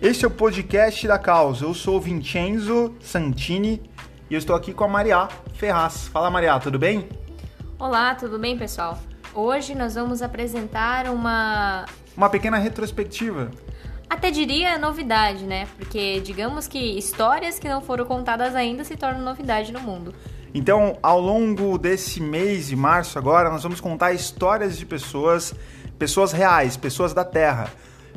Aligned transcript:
Este 0.00 0.24
é 0.24 0.28
o 0.28 0.30
podcast 0.30 1.08
da 1.08 1.18
causa. 1.18 1.64
Eu 1.64 1.74
sou 1.74 2.00
Vincenzo 2.00 2.94
Santini 3.00 3.82
e 4.30 4.34
eu 4.34 4.38
estou 4.38 4.54
aqui 4.54 4.72
com 4.72 4.84
a 4.84 4.88
Maria 4.88 5.26
Ferraz. 5.54 6.06
Fala, 6.06 6.30
Maria, 6.30 6.56
tudo 6.60 6.78
bem? 6.78 7.08
Olá, 7.80 8.14
tudo 8.14 8.38
bem, 8.38 8.56
pessoal? 8.56 8.96
Hoje 9.34 9.74
nós 9.74 9.96
vamos 9.96 10.22
apresentar 10.22 11.08
uma. 11.08 11.84
Uma 12.16 12.30
pequena 12.30 12.58
retrospectiva. 12.58 13.50
Até 14.08 14.30
diria 14.30 14.78
novidade, 14.78 15.44
né? 15.44 15.66
Porque 15.76 16.20
digamos 16.20 16.68
que 16.68 16.78
histórias 16.78 17.58
que 17.58 17.68
não 17.68 17.80
foram 17.80 18.04
contadas 18.04 18.54
ainda 18.54 18.84
se 18.84 18.96
tornam 18.96 19.20
novidade 19.20 19.72
no 19.72 19.80
mundo. 19.80 20.14
Então, 20.54 20.96
ao 21.02 21.20
longo 21.20 21.76
desse 21.76 22.20
mês 22.20 22.68
de 22.68 22.76
março 22.76 23.18
agora, 23.18 23.50
nós 23.50 23.64
vamos 23.64 23.80
contar 23.80 24.12
histórias 24.12 24.78
de 24.78 24.86
pessoas, 24.86 25.52
pessoas 25.98 26.30
reais, 26.30 26.76
pessoas 26.76 27.12
da 27.12 27.24
Terra, 27.24 27.68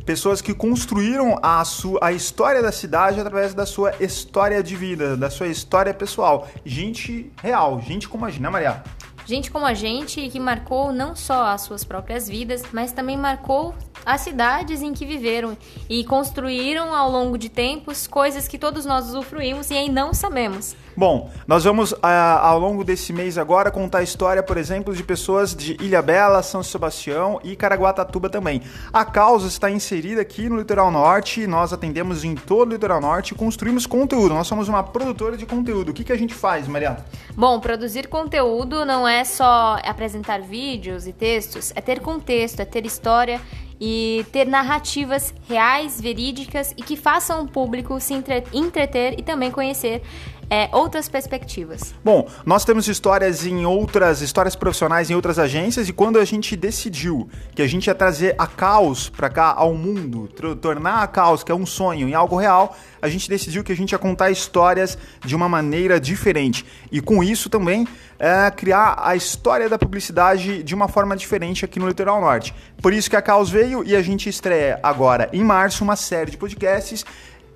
pessoas 0.05 0.41
que 0.41 0.53
construíram 0.53 1.39
a, 1.41 1.63
sua, 1.65 1.99
a 2.01 2.11
história 2.11 2.61
da 2.61 2.71
cidade 2.71 3.19
através 3.19 3.53
da 3.53 3.65
sua 3.65 3.93
história 3.99 4.61
de 4.61 4.75
vida, 4.75 5.15
da 5.15 5.29
sua 5.29 5.47
história 5.47 5.93
pessoal. 5.93 6.47
Gente 6.65 7.31
real, 7.41 7.81
gente 7.81 8.07
como 8.07 8.25
a 8.25 8.29
gente, 8.29 8.41
né, 8.41 8.49
Maria? 8.49 8.83
Gente 9.25 9.51
como 9.51 9.65
a 9.65 9.73
gente 9.73 10.27
que 10.29 10.39
marcou 10.39 10.91
não 10.91 11.15
só 11.15 11.45
as 11.45 11.61
suas 11.61 11.83
próprias 11.83 12.27
vidas, 12.27 12.63
mas 12.71 12.91
também 12.91 13.17
marcou 13.17 13.73
as 14.05 14.21
cidades 14.21 14.81
em 14.81 14.93
que 14.93 15.05
viveram 15.05 15.57
e 15.89 16.03
construíram 16.03 16.93
ao 16.93 17.09
longo 17.09 17.37
de 17.37 17.49
tempos 17.49 18.07
coisas 18.07 18.47
que 18.47 18.57
todos 18.57 18.85
nós 18.85 19.07
usufruímos 19.07 19.69
e 19.69 19.75
aí 19.75 19.89
não 19.89 20.13
sabemos. 20.13 20.75
Bom, 20.95 21.31
nós 21.47 21.63
vamos 21.63 21.95
ao 22.01 22.59
longo 22.59 22.83
desse 22.83 23.13
mês 23.13 23.37
agora 23.37 23.71
contar 23.71 23.99
a 23.99 24.03
história, 24.03 24.43
por 24.43 24.57
exemplo, 24.57 24.93
de 24.93 25.03
pessoas 25.03 25.55
de 25.55 25.77
Ilha 25.81 26.01
Bela, 26.01 26.43
São 26.43 26.61
Sebastião 26.61 27.39
e 27.43 27.55
Caraguatatuba 27.55 28.29
também. 28.29 28.61
A 28.91 29.05
causa 29.05 29.47
está 29.47 29.69
inserida 29.69 30.21
aqui 30.21 30.49
no 30.49 30.57
Litoral 30.57 30.91
Norte, 30.91 31.47
nós 31.47 31.71
atendemos 31.71 32.25
em 32.25 32.35
todo 32.35 32.69
o 32.69 32.73
Litoral 32.73 32.99
Norte 32.99 33.31
e 33.31 33.35
construímos 33.35 33.85
conteúdo. 33.85 34.33
Nós 34.33 34.47
somos 34.47 34.67
uma 34.67 34.83
produtora 34.83 35.37
de 35.37 35.45
conteúdo. 35.45 35.89
O 35.89 35.93
que, 35.93 36.03
que 36.03 36.11
a 36.11 36.17
gente 36.17 36.33
faz, 36.33 36.67
Maria? 36.67 36.97
Bom, 37.35 37.59
produzir 37.59 38.07
conteúdo 38.07 38.85
não 38.85 39.07
é 39.07 39.20
só 39.23 39.79
apresentar 39.83 40.41
vídeos 40.41 41.07
e 41.07 41.13
textos, 41.13 41.71
é 41.75 41.81
ter 41.81 41.99
contexto, 41.99 42.59
é 42.59 42.65
ter 42.65 42.85
história 42.85 43.41
e 43.79 44.25
ter 44.31 44.45
narrativas 44.45 45.33
reais, 45.49 45.99
verídicas 45.99 46.71
e 46.77 46.83
que 46.83 46.95
façam 46.95 47.43
o 47.43 47.47
público 47.47 47.99
se 47.99 48.13
entreter 48.53 49.19
e 49.19 49.23
também 49.23 49.49
conhecer 49.49 50.03
é, 50.51 50.67
outras 50.73 51.07
perspectivas. 51.07 51.95
Bom, 52.03 52.27
nós 52.45 52.65
temos 52.65 52.85
histórias 52.89 53.45
em 53.45 53.65
outras, 53.65 54.19
histórias 54.19 54.53
profissionais 54.53 55.09
em 55.09 55.15
outras 55.15 55.39
agências 55.39 55.87
e 55.87 55.93
quando 55.93 56.19
a 56.19 56.25
gente 56.25 56.57
decidiu 56.57 57.29
que 57.55 57.61
a 57.61 57.67
gente 57.67 57.87
ia 57.87 57.95
trazer 57.95 58.35
a 58.37 58.45
caos 58.45 59.07
para 59.07 59.29
cá 59.29 59.53
ao 59.55 59.73
mundo, 59.73 60.27
tornar 60.59 61.03
a 61.03 61.07
caos, 61.07 61.41
que 61.41 61.53
é 61.53 61.55
um 61.55 61.65
sonho, 61.65 62.09
em 62.09 62.13
algo 62.13 62.35
real, 62.35 62.75
a 63.01 63.07
gente 63.07 63.29
decidiu 63.29 63.63
que 63.63 63.71
a 63.71 63.75
gente 63.75 63.93
ia 63.93 63.97
contar 63.97 64.29
histórias 64.29 64.97
de 65.23 65.33
uma 65.33 65.47
maneira 65.47 66.01
diferente 66.01 66.65
e 66.91 66.99
com 66.99 67.23
isso 67.23 67.49
também 67.49 67.87
é, 68.19 68.51
criar 68.51 68.95
a 69.01 69.15
história 69.15 69.69
da 69.69 69.79
publicidade 69.79 70.63
de 70.63 70.75
uma 70.75 70.89
forma 70.89 71.15
diferente 71.15 71.63
aqui 71.63 71.79
no 71.79 71.87
Litoral 71.87 72.19
Norte. 72.19 72.53
Por 72.81 72.91
isso 72.91 73.09
que 73.09 73.15
a 73.15 73.21
Caos 73.21 73.49
veio 73.49 73.85
e 73.85 73.95
a 73.95 74.01
gente 74.01 74.27
estreia 74.27 74.81
agora 74.83 75.29
em 75.31 75.45
março 75.45 75.81
uma 75.81 75.95
série 75.95 76.31
de 76.31 76.37
podcasts 76.37 77.05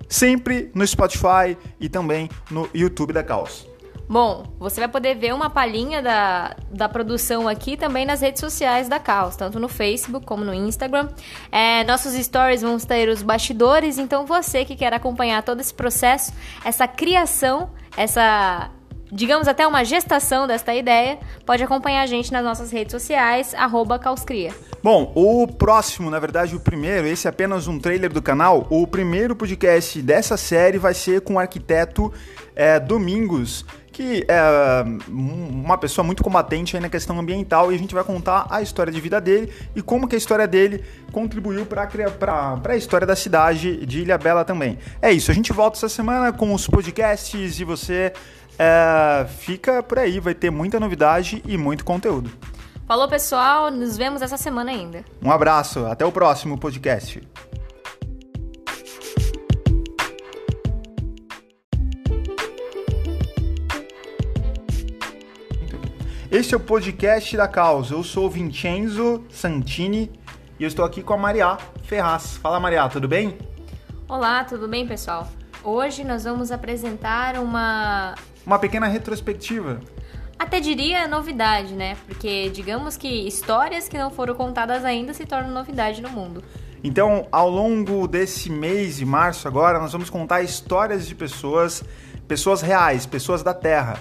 sempre 0.08 0.70
no 0.74 0.86
Spotify 0.86 1.56
e 1.80 1.88
também 1.88 2.28
no 2.50 2.68
YouTube 2.74 3.12
da 3.12 3.22
Caos. 3.22 3.66
Bom, 4.08 4.44
você 4.58 4.80
vai 4.80 4.88
poder 4.88 5.16
ver 5.16 5.34
uma 5.34 5.50
palhinha 5.50 6.00
da, 6.00 6.54
da 6.70 6.88
produção 6.88 7.48
aqui 7.48 7.76
também 7.76 8.06
nas 8.06 8.20
redes 8.20 8.40
sociais 8.40 8.88
da 8.88 9.00
Caos, 9.00 9.34
tanto 9.34 9.58
no 9.58 9.68
Facebook 9.68 10.24
como 10.24 10.44
no 10.44 10.54
Instagram. 10.54 11.08
É, 11.50 11.82
nossos 11.82 12.14
stories 12.14 12.62
vão 12.62 12.78
ter 12.78 13.08
os 13.08 13.20
bastidores, 13.20 13.98
então 13.98 14.24
você 14.24 14.64
que 14.64 14.76
quer 14.76 14.94
acompanhar 14.94 15.42
todo 15.42 15.60
esse 15.60 15.74
processo, 15.74 16.32
essa 16.64 16.86
criação, 16.86 17.70
essa 17.96 18.70
digamos 19.10 19.48
até 19.48 19.66
uma 19.66 19.84
gestação 19.84 20.46
desta 20.46 20.74
ideia, 20.74 21.18
pode 21.44 21.62
acompanhar 21.62 22.02
a 22.02 22.06
gente 22.06 22.32
nas 22.32 22.44
nossas 22.44 22.70
redes 22.70 22.92
sociais, 22.92 23.54
arroba 23.54 23.98
Causcria. 23.98 24.52
Bom, 24.82 25.12
o 25.14 25.46
próximo, 25.46 26.10
na 26.10 26.18
verdade 26.18 26.54
o 26.54 26.60
primeiro, 26.60 27.06
esse 27.06 27.26
é 27.26 27.30
apenas 27.30 27.66
um 27.66 27.78
trailer 27.78 28.12
do 28.12 28.22
canal, 28.22 28.66
o 28.70 28.86
primeiro 28.86 29.34
podcast 29.34 30.00
dessa 30.00 30.36
série 30.36 30.78
vai 30.78 30.94
ser 30.94 31.22
com 31.22 31.34
o 31.34 31.38
arquiteto 31.38 32.12
é, 32.54 32.78
Domingos, 32.78 33.64
que 33.96 34.26
é 34.28 34.84
uma 35.08 35.78
pessoa 35.78 36.04
muito 36.04 36.22
combatente 36.22 36.78
na 36.78 36.88
questão 36.88 37.18
ambiental 37.18 37.72
e 37.72 37.74
a 37.74 37.78
gente 37.78 37.94
vai 37.94 38.04
contar 38.04 38.46
a 38.50 38.60
história 38.60 38.92
de 38.92 39.00
vida 39.00 39.18
dele 39.20 39.50
e 39.74 39.80
como 39.80 40.06
que 40.06 40.14
a 40.14 40.18
história 40.18 40.46
dele 40.46 40.84
contribuiu 41.10 41.64
para 41.64 41.88
a 42.68 42.76
história 42.76 43.06
da 43.06 43.16
cidade 43.16 43.86
de 43.86 44.02
Ilha 44.02 44.18
Bela 44.18 44.44
também. 44.44 44.78
É 45.00 45.10
isso, 45.10 45.30
a 45.30 45.34
gente 45.34 45.50
volta 45.52 45.78
essa 45.78 45.88
semana 45.88 46.30
com 46.30 46.52
os 46.52 46.66
podcasts 46.66 47.58
e 47.58 47.64
você 47.64 48.12
é, 48.58 49.26
fica 49.26 49.82
por 49.82 49.98
aí, 49.98 50.20
vai 50.20 50.34
ter 50.34 50.50
muita 50.50 50.80
novidade 50.80 51.42
e 51.46 51.56
muito 51.56 51.84
conteúdo. 51.84 52.30
Falou, 52.86 53.08
pessoal, 53.08 53.70
nos 53.70 53.96
vemos 53.96 54.22
essa 54.22 54.36
semana 54.36 54.70
ainda. 54.70 55.04
Um 55.20 55.30
abraço, 55.30 55.84
até 55.86 56.04
o 56.04 56.12
próximo 56.12 56.56
podcast. 56.56 57.20
Este 66.30 66.54
é 66.54 66.56
o 66.56 66.60
podcast 66.60 67.36
da 67.36 67.48
causa. 67.48 67.94
Eu 67.94 68.04
sou 68.04 68.26
o 68.26 68.30
Vincenzo 68.30 69.24
Santini 69.30 70.12
e 70.58 70.64
eu 70.64 70.68
estou 70.68 70.84
aqui 70.84 71.02
com 71.02 71.14
a 71.14 71.16
Maria 71.16 71.56
Ferraz. 71.82 72.36
Fala, 72.36 72.60
Maria, 72.60 72.88
tudo 72.88 73.08
bem? 73.08 73.38
Olá, 74.08 74.44
tudo 74.44 74.68
bem, 74.68 74.86
pessoal? 74.86 75.26
Hoje 75.66 76.04
nós 76.04 76.22
vamos 76.22 76.52
apresentar 76.52 77.36
uma 77.40 78.14
uma 78.46 78.56
pequena 78.56 78.86
retrospectiva. 78.86 79.80
Até 80.38 80.60
diria 80.60 81.08
novidade, 81.08 81.74
né? 81.74 81.96
Porque 82.06 82.48
digamos 82.50 82.96
que 82.96 83.08
histórias 83.08 83.88
que 83.88 83.98
não 83.98 84.08
foram 84.08 84.36
contadas 84.36 84.84
ainda 84.84 85.12
se 85.12 85.26
tornam 85.26 85.50
novidade 85.50 86.00
no 86.00 86.08
mundo. 86.08 86.40
Então, 86.84 87.26
ao 87.32 87.50
longo 87.50 88.06
desse 88.06 88.48
mês 88.48 88.98
de 88.98 89.04
março 89.04 89.48
agora, 89.48 89.80
nós 89.80 89.90
vamos 89.90 90.08
contar 90.08 90.40
histórias 90.40 91.04
de 91.04 91.16
pessoas, 91.16 91.82
pessoas 92.28 92.62
reais, 92.62 93.04
pessoas 93.04 93.42
da 93.42 93.52
Terra, 93.52 93.98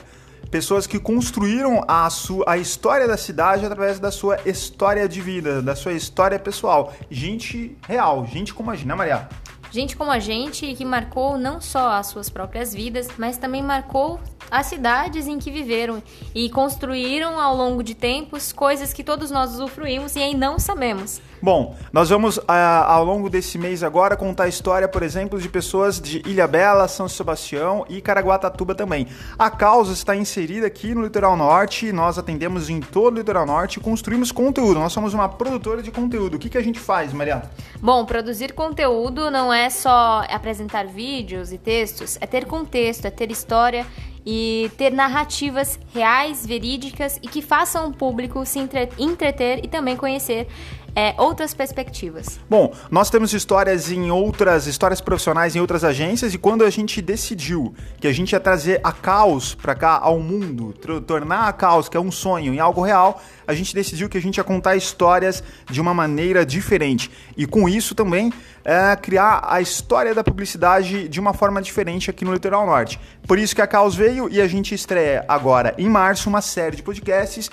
pessoas 0.51 0.85
que 0.85 0.99
construíram 0.99 1.83
a, 1.87 2.07
sua, 2.11 2.45
a 2.47 2.59
história 2.59 3.07
da 3.07 3.17
cidade 3.17 3.65
através 3.65 3.99
da 3.99 4.11
sua 4.11 4.37
história 4.45 5.09
de 5.09 5.19
vida, 5.19 5.63
da 5.63 5.75
sua 5.75 5.93
história 5.93 6.37
pessoal. 6.37 6.93
Gente 7.09 7.75
real, 7.87 8.23
gente 8.27 8.53
como 8.53 8.69
a 8.69 8.75
gente, 8.75 8.87
né, 8.87 8.93
Maria? 8.93 9.27
Gente 9.75 9.97
como 9.97 10.09
a 10.09 10.19
gente 10.19 10.73
que 10.73 10.85
marcou 10.85 11.37
não 11.37 11.59
só 11.59 11.89
as 11.97 12.07
suas 12.07 12.29
próprias 12.29 12.73
vidas, 12.73 13.09
mas 13.17 13.37
também 13.37 13.61
marcou 13.61 14.21
as 14.49 14.67
cidades 14.67 15.27
em 15.27 15.39
que 15.39 15.51
viveram 15.51 16.01
e 16.33 16.49
construíram 16.49 17.39
ao 17.39 17.55
longo 17.55 17.83
de 17.83 17.95
tempos 17.95 18.51
coisas 18.51 18.93
que 18.93 19.03
todos 19.03 19.31
nós 19.31 19.53
usufruímos 19.53 20.15
e 20.15 20.19
aí 20.19 20.35
não 20.35 20.59
sabemos. 20.59 21.21
Bom, 21.41 21.75
nós 21.93 22.09
vamos 22.09 22.39
ao 22.47 23.05
longo 23.05 23.29
desse 23.29 23.57
mês 23.57 23.83
agora 23.83 24.17
contar 24.17 24.45
a 24.45 24.47
história, 24.47 24.87
por 24.87 25.03
exemplo, 25.03 25.39
de 25.39 25.47
pessoas 25.47 26.01
de 26.01 26.23
Ilha 26.25 26.47
Bela, 26.47 26.87
São 26.87 27.07
Sebastião 27.07 27.85
e 27.87 28.01
Caraguatatuba 28.01 28.73
também. 28.73 29.07
A 29.37 29.51
causa 29.51 29.93
está 29.93 30.15
inserida 30.15 30.65
aqui 30.65 30.95
no 30.95 31.03
Litoral 31.03 31.37
Norte, 31.37 31.91
nós 31.91 32.17
atendemos 32.17 32.69
em 32.69 32.79
todo 32.79 33.15
o 33.15 33.17
Litoral 33.17 33.45
Norte 33.45 33.77
e 33.77 33.79
construímos 33.79 34.31
conteúdo. 34.31 34.79
Nós 34.79 34.91
somos 34.91 35.13
uma 35.13 35.29
produtora 35.29 35.83
de 35.83 35.91
conteúdo. 35.91 36.35
O 36.35 36.39
que, 36.39 36.49
que 36.49 36.57
a 36.57 36.63
gente 36.63 36.79
faz, 36.79 37.13
Maria? 37.13 37.43
Bom, 37.79 38.05
produzir 38.05 38.53
conteúdo 38.53 39.29
não 39.29 39.53
é 39.53 39.69
só 39.69 40.23
apresentar 40.29 40.87
vídeos 40.87 41.51
e 41.51 41.57
textos, 41.57 42.17
é 42.21 42.25
ter 42.25 42.45
contexto, 42.45 43.05
é 43.05 43.11
ter 43.11 43.29
história 43.29 43.85
e 44.25 44.71
ter 44.77 44.91
narrativas 44.91 45.79
reais, 45.93 46.45
verídicas 46.45 47.19
e 47.21 47.27
que 47.27 47.41
façam 47.41 47.87
o 47.87 47.93
público 47.93 48.45
se 48.45 48.59
entreter 48.97 49.63
e 49.63 49.67
também 49.67 49.95
conhecer 49.95 50.47
é, 50.95 51.13
outras 51.17 51.53
perspectivas. 51.53 52.39
Bom, 52.49 52.73
nós 52.89 53.09
temos 53.09 53.33
histórias 53.33 53.91
em 53.91 54.09
outras, 54.09 54.65
histórias 54.65 55.01
profissionais 55.01 55.55
em 55.55 55.59
outras 55.59 55.83
agências 55.83 56.33
e 56.33 56.37
quando 56.37 56.63
a 56.63 56.69
gente 56.69 57.01
decidiu 57.01 57.75
que 57.99 58.07
a 58.07 58.13
gente 58.13 58.31
ia 58.31 58.39
trazer 58.39 58.79
a 58.83 58.93
caos 58.93 59.53
para 59.53 59.75
cá 59.75 59.99
ao 60.01 60.19
mundo, 60.19 60.73
tornar 61.05 61.49
a 61.49 61.53
caos, 61.53 61.89
que 61.89 61.97
é 61.97 61.99
um 61.99 62.11
sonho, 62.11 62.53
em 62.53 62.59
algo 62.59 62.81
real, 62.81 63.21
a 63.45 63.53
gente 63.53 63.75
decidiu 63.75 64.07
que 64.07 64.17
a 64.17 64.21
gente 64.21 64.37
ia 64.37 64.43
contar 64.43 64.75
histórias 64.75 65.43
de 65.69 65.81
uma 65.81 65.93
maneira 65.93 66.45
diferente 66.45 67.11
e 67.35 67.45
com 67.45 67.67
isso 67.67 67.93
também 67.93 68.31
é, 68.63 68.95
criar 68.95 69.41
a 69.43 69.59
história 69.59 70.15
da 70.15 70.23
publicidade 70.23 71.07
de 71.09 71.19
uma 71.19 71.33
forma 71.33 71.61
diferente 71.61 72.09
aqui 72.09 72.23
no 72.23 72.33
Litoral 72.33 72.65
Norte. 72.65 72.99
Por 73.27 73.37
isso 73.37 73.53
que 73.53 73.61
a 73.61 73.67
Caos 73.67 73.95
veio 73.95 74.29
e 74.29 74.41
a 74.41 74.47
gente 74.47 74.73
estreia 74.73 75.25
agora 75.27 75.75
em 75.77 75.89
março 75.89 76.29
uma 76.29 76.41
série 76.41 76.77
de 76.77 76.83
podcasts 76.83 77.51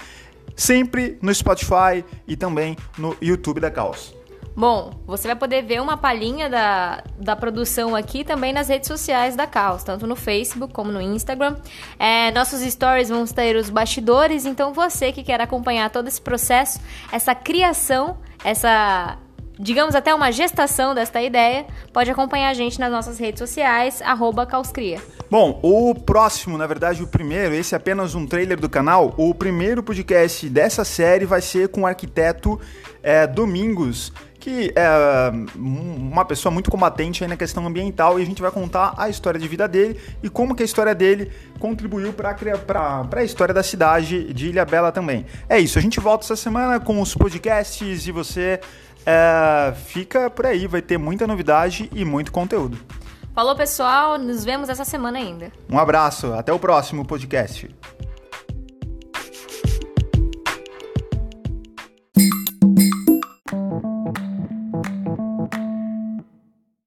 sempre 0.56 1.18
no 1.22 1.34
Spotify 1.34 2.04
e 2.26 2.36
também 2.36 2.76
no 2.98 3.16
YouTube 3.20 3.60
da 3.60 3.70
Caos. 3.70 4.14
Bom, 4.54 4.92
você 5.06 5.28
vai 5.28 5.36
poder 5.36 5.62
ver 5.62 5.80
uma 5.80 5.96
palhinha 5.96 6.48
da, 6.48 7.02
da 7.18 7.34
produção 7.34 7.96
aqui 7.96 8.22
também 8.22 8.52
nas 8.52 8.68
redes 8.68 8.86
sociais 8.86 9.34
da 9.34 9.46
Caos, 9.46 9.82
tanto 9.82 10.06
no 10.06 10.14
Facebook 10.14 10.74
como 10.74 10.92
no 10.92 11.00
Instagram. 11.00 11.56
É, 11.98 12.30
nossos 12.32 12.60
stories 12.60 13.08
vão 13.08 13.24
ter 13.24 13.56
os 13.56 13.70
bastidores, 13.70 14.44
então 14.44 14.74
você 14.74 15.10
que 15.10 15.22
quer 15.22 15.40
acompanhar 15.40 15.88
todo 15.88 16.06
esse 16.06 16.20
processo, 16.20 16.80
essa 17.10 17.34
criação, 17.34 18.18
essa 18.44 19.16
digamos 19.58 19.94
até 19.94 20.14
uma 20.14 20.30
gestação 20.30 20.94
desta 20.94 21.20
ideia, 21.22 21.66
pode 21.92 22.10
acompanhar 22.10 22.50
a 22.50 22.54
gente 22.54 22.78
nas 22.78 22.90
nossas 22.90 23.18
redes 23.18 23.38
sociais, 23.38 24.02
Causcria. 24.48 25.00
Bom, 25.30 25.58
o 25.62 25.94
próximo, 25.94 26.58
na 26.58 26.66
verdade, 26.66 27.02
o 27.02 27.06
primeiro, 27.06 27.54
esse 27.54 27.74
é 27.74 27.76
apenas 27.76 28.14
um 28.14 28.26
trailer 28.26 28.60
do 28.60 28.68
canal. 28.68 29.14
O 29.16 29.34
primeiro 29.34 29.82
podcast 29.82 30.48
dessa 30.48 30.84
série 30.84 31.24
vai 31.24 31.40
ser 31.40 31.68
com 31.68 31.82
o 31.82 31.86
arquiteto 31.86 32.60
é, 33.02 33.26
Domingos, 33.26 34.12
que 34.42 34.72
é 34.74 35.30
uma 35.56 36.24
pessoa 36.24 36.52
muito 36.52 36.68
combatente 36.68 37.22
aí 37.22 37.30
na 37.30 37.36
questão 37.36 37.64
ambiental 37.64 38.18
e 38.18 38.22
a 38.22 38.26
gente 38.26 38.42
vai 38.42 38.50
contar 38.50 38.92
a 38.98 39.08
história 39.08 39.38
de 39.38 39.46
vida 39.46 39.68
dele 39.68 39.98
e 40.20 40.28
como 40.28 40.54
que 40.54 40.62
a 40.62 40.66
história 40.66 40.94
dele 40.94 41.30
contribuiu 41.60 42.12
para 42.12 42.36
a 43.14 43.24
história 43.24 43.54
da 43.54 43.62
cidade 43.62 44.34
de 44.34 44.48
Ilha 44.48 44.64
Bela 44.64 44.90
também. 44.90 45.24
É 45.48 45.60
isso, 45.60 45.78
a 45.78 45.82
gente 45.82 46.00
volta 46.00 46.24
essa 46.24 46.34
semana 46.34 46.80
com 46.80 47.00
os 47.00 47.14
podcasts 47.14 48.06
e 48.06 48.10
você 48.10 48.60
é, 49.06 49.72
fica 49.74 50.30
por 50.30 50.46
aí, 50.46 50.66
vai 50.66 50.82
ter 50.82 50.98
muita 50.98 51.26
novidade 51.26 51.90
e 51.92 52.04
muito 52.04 52.32
conteúdo. 52.32 52.78
Falou, 53.34 53.56
pessoal, 53.56 54.18
nos 54.18 54.44
vemos 54.44 54.68
essa 54.68 54.84
semana 54.84 55.18
ainda. 55.18 55.50
Um 55.70 55.78
abraço, 55.78 56.34
até 56.34 56.52
o 56.52 56.58
próximo 56.58 57.04
podcast. 57.04 57.74